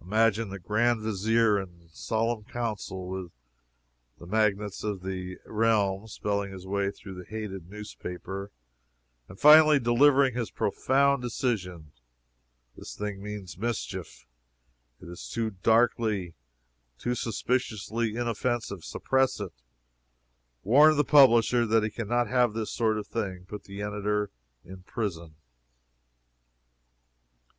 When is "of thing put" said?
22.96-23.64